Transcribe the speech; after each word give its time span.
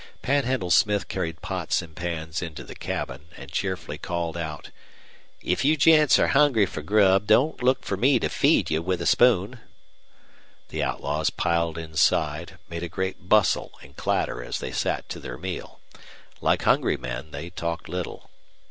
Panhandle 0.23 0.71
Smith 0.71 1.07
carried 1.07 1.43
pots 1.43 1.79
and 1.79 1.95
pans 1.95 2.41
into 2.41 2.63
the 2.63 2.73
cabin, 2.73 3.25
and 3.37 3.51
cheerfully 3.51 3.99
called 3.99 4.35
out: 4.35 4.71
"If 5.43 5.63
you 5.63 5.77
gents 5.77 6.17
air 6.17 6.29
hungry 6.29 6.65
fer 6.65 6.81
grub, 6.81 7.27
don't 7.27 7.61
look 7.61 7.85
fer 7.85 7.95
me 7.95 8.17
to 8.17 8.27
feed 8.27 8.71
you 8.71 8.81
with 8.81 8.99
a 9.03 9.05
spoon." 9.05 9.59
The 10.69 10.81
outlaws 10.81 11.29
piled 11.29 11.77
inside, 11.77 12.57
made 12.67 12.81
a 12.81 12.89
great 12.89 13.29
bustle 13.29 13.73
and 13.83 13.95
clatter 13.95 14.43
as 14.43 14.57
they 14.57 14.71
sat 14.71 15.07
to 15.09 15.19
their 15.19 15.37
meal. 15.37 15.79
Like 16.41 16.63
hungry 16.63 16.97
men, 16.97 17.29
they 17.29 17.51
talked 17.51 17.87
little. 17.87 18.31